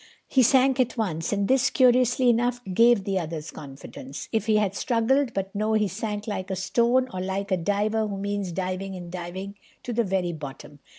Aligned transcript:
He 0.27 0.41
sank 0.41 0.79
at 0.79 0.97
once. 0.97 1.31
And 1.31 1.47
this, 1.47 1.69
curiously 1.69 2.27
enough, 2.29 2.59
gave 2.73 3.03
the 3.03 3.19
others 3.19 3.51
confidence. 3.51 4.29
If 4.31 4.47
he 4.47 4.55
had 4.55 4.73
struggled—but 4.73 5.53
no—he 5.53 5.87
sank 5.87 6.25
like 6.25 6.49
a 6.49 6.55
stone, 6.55 7.07
or 7.13 7.21
like 7.21 7.51
a 7.51 7.55
diver 7.57 8.07
who 8.07 8.17
means 8.17 8.51
diving 8.51 8.95
and 8.95 9.11
diving 9.11 9.57
to 9.83 9.93
the 9.93 10.03
very 10.03 10.33
bottom. 10.33 10.79